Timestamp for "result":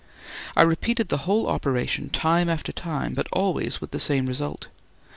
4.25-4.65